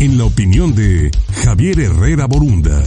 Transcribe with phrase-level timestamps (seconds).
[0.00, 1.10] en la opinión de
[1.44, 2.84] Javier Herrera Borunda.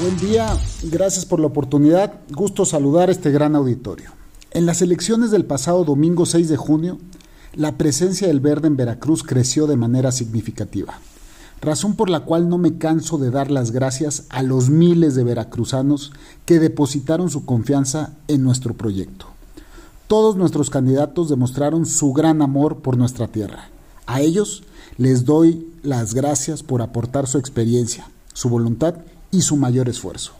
[0.00, 2.20] Buen día, gracias por la oportunidad.
[2.30, 4.10] Gusto saludar a este gran auditorio.
[4.52, 6.98] En las elecciones del pasado domingo 6 de junio,
[7.54, 11.00] la presencia del verde en Veracruz creció de manera significativa,
[11.60, 15.24] razón por la cual no me canso de dar las gracias a los miles de
[15.24, 16.12] veracruzanos
[16.44, 19.26] que depositaron su confianza en nuestro proyecto.
[20.06, 23.68] Todos nuestros candidatos demostraron su gran amor por nuestra tierra.
[24.06, 24.62] A ellos
[24.96, 28.96] les doy las gracias por aportar su experiencia, su voluntad
[29.30, 30.32] y su mayor esfuerzo.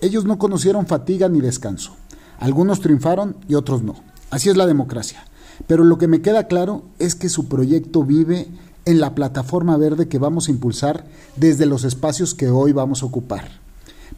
[0.00, 1.96] Ellos no conocieron fatiga ni descanso.
[2.38, 3.96] Algunos triunfaron y otros no.
[4.30, 5.24] Así es la democracia.
[5.66, 8.48] Pero lo que me queda claro es que su proyecto vive
[8.84, 11.06] en la plataforma verde que vamos a impulsar
[11.36, 13.48] desde los espacios que hoy vamos a ocupar.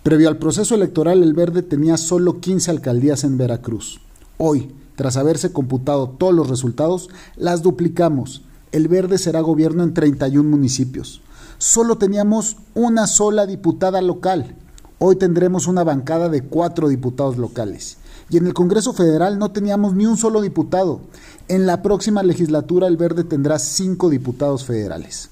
[0.02, 4.00] Previo al proceso electoral, el verde tenía solo 15 alcaldías en Veracruz.
[4.38, 8.42] Hoy, tras haberse computado todos los resultados, las duplicamos.
[8.76, 11.22] El verde será gobierno en 31 municipios
[11.58, 14.54] solo teníamos una sola diputada local.
[14.98, 17.98] Hoy tendremos una bancada de cuatro diputados locales.
[18.28, 21.00] Y en el Congreso Federal no teníamos ni un solo diputado.
[21.48, 25.30] En la próxima legislatura el Verde tendrá cinco diputados federales.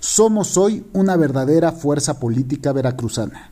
[0.00, 3.50] Somos hoy una verdadera fuerza política veracruzana.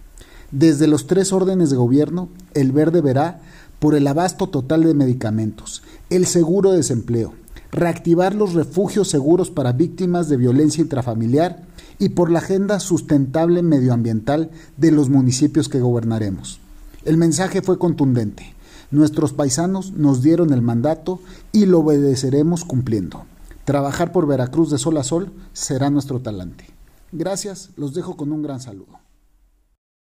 [0.52, 3.40] Desde los tres órdenes de gobierno, el Verde verá
[3.80, 7.34] por el abasto total de medicamentos, el seguro de desempleo,
[7.74, 11.64] reactivar los refugios seguros para víctimas de violencia intrafamiliar
[11.98, 16.60] y por la agenda sustentable medioambiental de los municipios que gobernaremos.
[17.04, 18.54] El mensaje fue contundente.
[18.90, 21.20] Nuestros paisanos nos dieron el mandato
[21.52, 23.24] y lo obedeceremos cumpliendo.
[23.64, 26.66] Trabajar por Veracruz de sol a sol será nuestro talante.
[27.12, 29.00] Gracias, los dejo con un gran saludo.